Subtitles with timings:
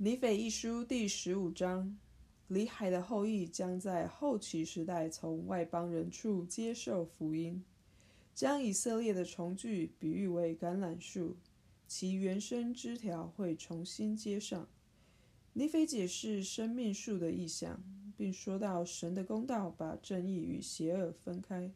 [0.00, 1.98] 尼斐一书第十五章：
[2.46, 7.64] 里海的后裔将在后期时代从外邦人处接受福音，
[8.32, 11.36] 将以色列的重聚比喻为橄榄树，
[11.88, 14.68] 其原生枝条会重新接上。
[15.52, 17.82] 尼斐解释生命树的意象，
[18.16, 21.72] 并说到神的公道把正义与邪恶分开。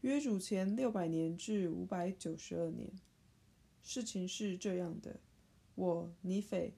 [0.00, 2.92] 约主前六百年至五百九十二年，
[3.84, 5.20] 事情是这样的：
[5.76, 6.74] 我尼斐。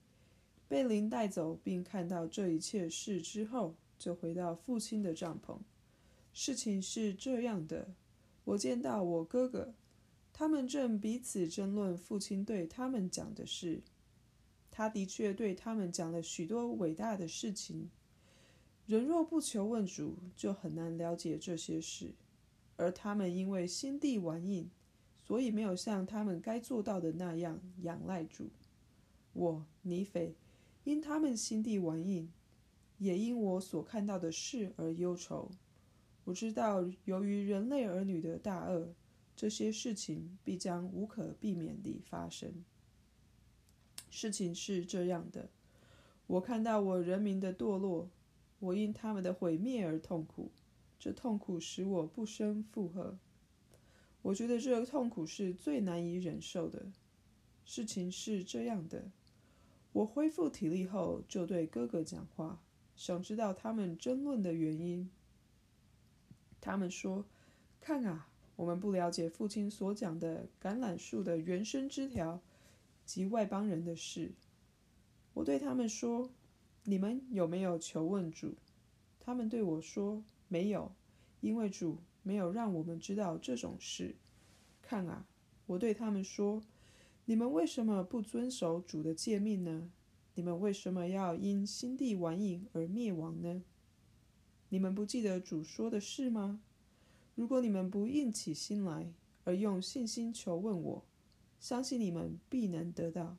[0.67, 5.59] 被灵带走，并看到这一切事之后，就回到父亲的帐篷。
[6.33, 7.93] 事情是这样的：
[8.43, 9.73] 我见到我哥哥，
[10.33, 13.81] 他们正彼此争论父亲对他们讲的事。
[14.69, 17.89] 他的确对他们讲了许多伟大的事情。
[18.85, 22.13] 人若不求问主，就很难了解这些事。
[22.75, 24.69] 而他们因为心地顽硬，
[25.25, 28.49] 所以没有像他们该做到的那样仰赖主。
[29.31, 30.35] 我尼斐。
[30.85, 32.31] 因他们心地顽硬，
[32.99, 35.51] 也因我所看到的事而忧愁。
[36.23, 38.93] 我知道，由于人类儿女的大恶，
[39.35, 42.63] 这些事情必将无可避免地发生。
[44.09, 45.49] 事情是这样的：
[46.27, 48.09] 我看到我人民的堕落，
[48.59, 50.51] 我因他们的毁灭而痛苦，
[50.99, 53.17] 这痛苦使我不胜负荷。
[54.21, 56.91] 我觉得这个痛苦是最难以忍受的。
[57.65, 59.11] 事情是这样的。
[59.95, 62.61] 我恢复体力后，就对哥哥讲话，
[62.97, 65.09] 想知道他们争论的原因。
[66.59, 67.23] 他们说
[67.79, 72.41] ：“看啊，我们不了解父亲所讲的橄榄树的原生枝条
[73.05, 74.33] 及外邦人的事。”
[75.33, 76.29] 我对他们说
[76.83, 78.53] ：“你们有没有求问主？”
[79.21, 80.91] 他们对我说：“没有，
[81.39, 84.13] 因为主没有让我们知道这种事。”
[84.83, 85.25] 看啊，
[85.67, 86.61] 我对他们说。
[87.25, 89.89] 你们为什么不遵守主的诫命呢？
[90.35, 93.63] 你们为什么要因心地顽硬而灭亡呢？
[94.69, 96.61] 你们不记得主说的事吗？
[97.33, 99.11] 如果你们不硬起心来，
[99.43, 101.05] 而用信心求问我，
[101.59, 103.37] 相信你们必能得到，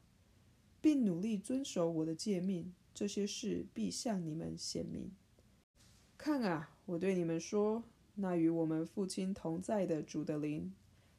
[0.80, 5.12] 并努力遵守我的诫命，这些事必向你们显明。
[6.18, 7.84] 看啊，我对你们说，
[8.16, 10.72] 那与我们父亲同在的主的灵。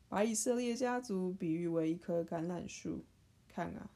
[0.09, 3.03] 把以色列家族比喻为一棵橄榄树，
[3.49, 3.91] 看啊，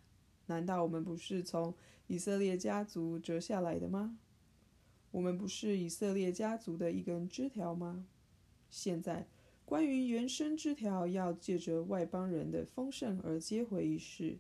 [0.47, 1.73] 难道我们不是从
[2.07, 4.17] 以色列家族折下来的吗？
[5.11, 8.05] 我们不是以色列家族的一根枝条吗？
[8.69, 9.25] 现在，
[9.63, 14.38] 关于原生枝条要借着外邦人的丰盛而接回一事，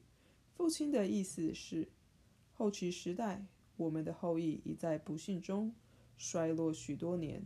[0.53, 1.87] 父亲的意思是，
[2.51, 3.45] 后期时代
[3.77, 5.73] 我们的后裔已在不幸中
[6.17, 7.45] 衰落许多年，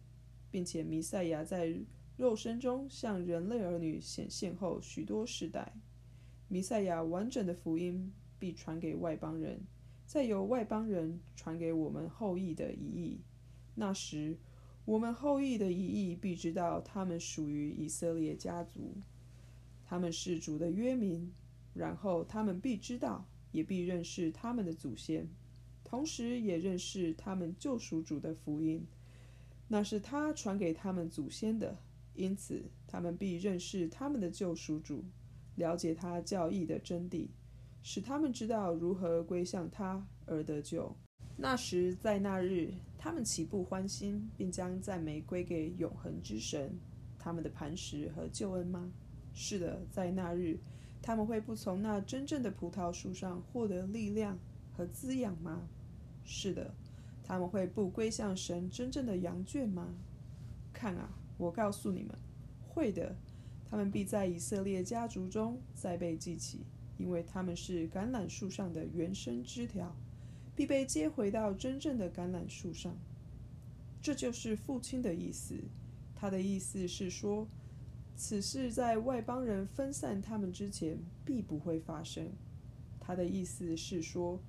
[0.49, 1.77] 并且弥赛亚在。
[2.17, 5.73] 肉身中向人类儿女显现后许多世代，
[6.47, 9.61] 弥赛亚完整的福音必传给外邦人，
[10.05, 13.21] 再由外邦人传给我们后裔的一裔。
[13.73, 14.37] 那时，
[14.85, 18.95] 我们后裔的一裔必知道他们属于以色列家族，
[19.83, 21.31] 他们是主的约民。
[21.73, 25.27] 然后他们必知道，也必认识他们的祖先，
[25.83, 28.87] 同时也认识他们救赎主的福音，
[29.67, 31.77] 那是他传给他们祖先的。
[32.15, 35.03] 因此，他们必认识他们的救赎主，
[35.55, 37.27] 了解他教义的真谛，
[37.83, 40.95] 使他们知道如何归向他而得救。
[41.37, 46.79] 那时，在那日，他们岂不欢心，并将赞美归给永恒之神，
[47.19, 48.91] 他们的磐石和救恩吗？
[49.33, 50.57] 是的，在那日，
[51.01, 54.39] 他们会不从那真正的葡萄树上获得力量
[54.71, 55.67] 和滋养吗？
[56.23, 56.73] 是的，
[57.21, 59.93] 他们会不归向神真正的羊圈吗？
[60.71, 61.09] 看啊！
[61.37, 62.17] 我告诉你们，
[62.67, 63.15] 会的，
[63.69, 66.65] 他们必在以色列家族中再被记起，
[66.97, 69.95] 因为他们是橄榄树上的原生枝条，
[70.55, 72.95] 必被接回到真正的橄榄树上。
[74.01, 75.55] 这就是父亲的意思。
[76.15, 77.47] 他的意思是说，
[78.15, 82.31] 此事在外邦人分散他们之前必不会发生。
[82.99, 84.39] 他的意思是说，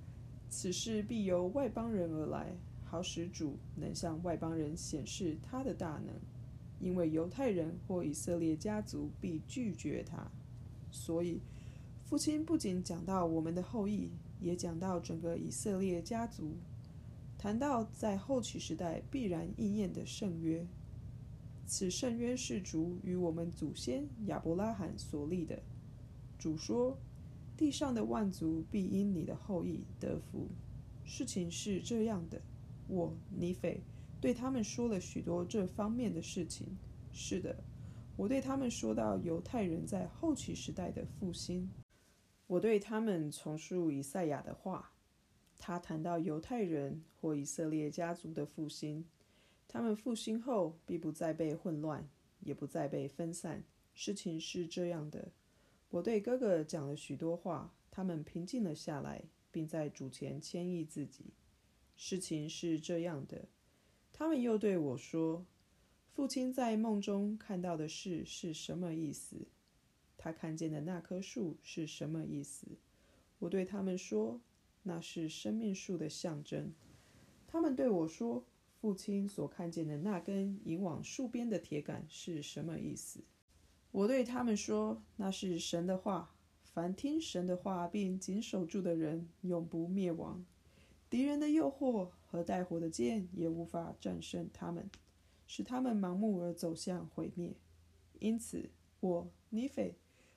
[0.49, 2.55] 此事必由外邦人而来，
[2.85, 6.15] 好使主能向外邦人显示他的大能。
[6.79, 10.31] 因为犹太人或以色列家族必拒绝他，
[10.91, 11.41] 所以
[12.03, 16.55] 父亲不仅讲到我们的后裔，也讲到整个以色列家族，
[17.37, 20.65] 谈到在后期时代必然应验的圣约。
[21.65, 25.61] 此圣约是主与我们祖先亚伯拉罕所立的。
[26.39, 26.97] 主说
[27.57, 30.47] ：“地上的万族必因你的后裔得福。”
[31.03, 32.41] 事情是这样的，
[32.87, 33.81] 我尼斐。
[34.19, 36.77] 对他们说了许多这方面的事情。
[37.11, 37.55] 是的，
[38.15, 41.69] 我对他们说到犹太人在后期时代的复兴。
[42.47, 44.91] 我对他们重述以赛亚的话。
[45.59, 49.03] 他谈到犹太人或以色列家族的复兴，
[49.67, 52.07] 他们复兴后必不再被混乱，
[52.41, 53.63] 也不再被分散。
[53.95, 55.31] 事情是这样的，
[55.89, 61.33] 我对哥哥讲了许多话，他们平静了下来，并在主前谦抑自己。
[61.95, 63.43] 事情是这样的，
[64.17, 65.45] 他们又对我说
[66.15, 69.35] ：“父亲在梦中看到的事是什么意思？
[70.17, 72.65] 他看见的那棵树是什么意思？”
[73.37, 74.41] 我对他们说。
[74.83, 76.71] 那是生命树的象征。
[77.45, 78.45] 他们对我说
[78.79, 83.19] ：“父亲所看见的那根引往树边的铁杆是什么意思？”
[83.91, 86.33] 我对他们说：“那是神的话。
[86.63, 90.45] 凡听神的话并谨守住的人，永不灭亡。
[91.09, 94.89] 敌人的诱惑和带火的剑也无法战胜他们，
[95.47, 97.55] 使他们盲目而走向毁灭。
[98.19, 98.69] 因此，
[98.99, 99.95] 我尼斐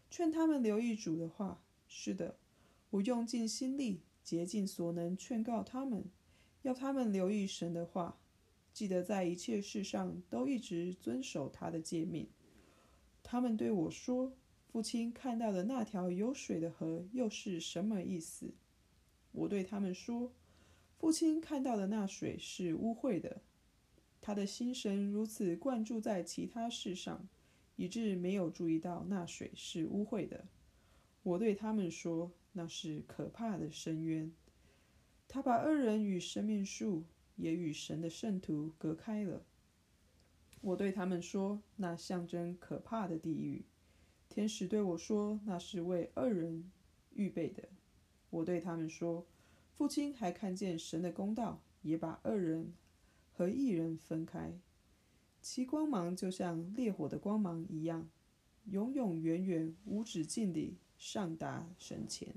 [0.09, 1.63] 劝他们留意主的话。
[1.87, 2.37] 是的，
[2.91, 6.05] 我用尽心力。”竭尽所能劝告他们，
[6.63, 8.21] 要他们留意神的话，
[8.73, 12.29] 记得在一切事上都一直遵守他的诫命。
[13.23, 14.31] 他们对我说
[14.71, 18.53] ：“父亲看到的那条有水的河又是什么意思？”
[19.33, 20.31] 我对他们说
[21.01, 23.43] ：“父亲看到的那水是污秽的。
[24.21, 27.27] 他的心神如此灌注在其他事上，
[27.75, 30.47] 以致没有注意到那水是污秽的。”
[31.25, 32.31] 我对他们说。
[32.53, 34.33] 那是可怕的深渊。
[35.29, 37.05] 他把恶人与生命树，
[37.37, 39.47] 也与神的圣徒隔开了。
[40.61, 43.65] 我对他们说：“那象征可怕的地狱。”
[44.29, 46.69] 天使对我说：“那是为恶人
[47.15, 47.69] 预备的。”
[48.31, 49.25] 我对他们说
[49.81, 52.75] ：“父亲还看见神的公道，也把恶人
[53.33, 54.61] 和一人分开，
[55.41, 58.07] 其光芒就像烈火的光芒一样，
[58.67, 62.35] 永永远远无止境地。”上达神前，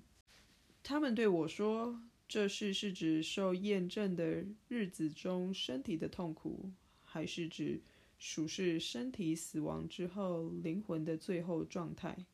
[0.81, 6.71] 他们对我说：“这事是指受验证的日子中身体的痛苦，
[7.03, 7.81] 还是指
[8.17, 12.25] 属是身体死亡之后灵魂的最后状态，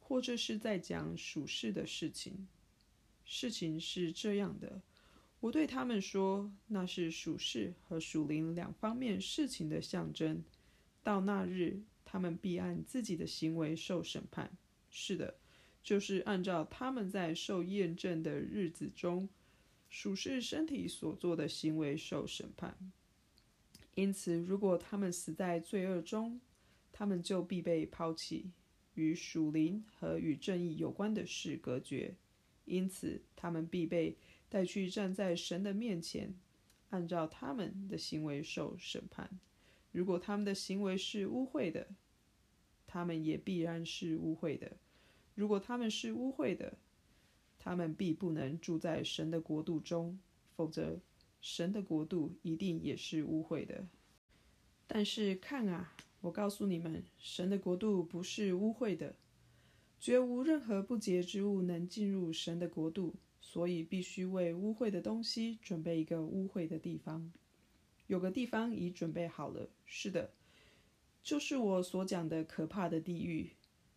[0.00, 2.48] 或者是在讲属世的事情？”
[3.30, 4.80] 事情是这样的，
[5.40, 10.42] 我对他们说：“那是属世和属灵两方面事情的象征。
[11.02, 14.50] 到那日，他们必按自己的行为受审判。”
[14.90, 15.36] 是的。
[15.80, 19.28] 就是按照他们在受验证的日子中，
[19.88, 22.76] 属是身体所做的行为受审判。
[23.94, 26.40] 因此，如果他们死在罪恶中，
[26.92, 28.50] 他们就必被抛弃，
[28.94, 32.14] 与属灵和与正义有关的事隔绝。
[32.68, 34.16] 因此，他们必被
[34.48, 36.34] 带去站在神的面前，
[36.90, 39.28] 按照他们的行为受审判。
[39.90, 41.88] 如果他们的行为是污秽的，
[42.86, 44.76] 他们也必然是污秽的。
[45.34, 46.78] 如果他们是污秽的，
[47.58, 50.16] 他们必不能住在神的国度中；
[50.56, 51.00] 否则，
[51.40, 53.86] 神的国度一定也是污秽的。
[54.86, 59.14] 但是看啊，我告诉你们，神的国度不是污秽的，
[60.00, 63.14] 绝无任何不洁之物能进入神的国度。
[63.40, 67.32] 所以，必须为污秽的东西准备一个污秽的地方。
[68.06, 69.70] 有个地方已准备好了。
[69.86, 70.34] 是的，
[71.22, 73.50] 就是我所讲的可怕的地狱。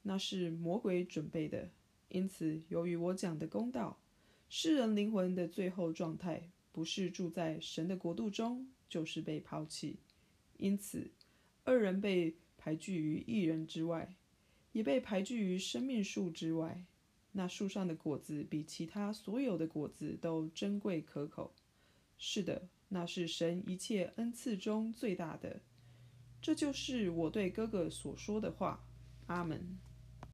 [0.03, 1.69] 那是魔鬼准备的，
[2.07, 3.99] 因此，由于我讲的公道，
[4.47, 9.97] 世人灵魂的最后状态不是住在神的国度中，就是被抛弃。
[10.57, 11.11] 因此，
[11.65, 14.15] 二人被排拒于一人之外，
[14.71, 16.85] 也被排拒于生命树之外。
[17.33, 21.53] 那树上的果子比其他所有的果子都珍贵可口。
[22.17, 25.61] 是的，那是神一切恩赐中最大的。
[26.41, 28.85] 这就是我对哥哥所说的话。
[29.27, 29.79] 阿门。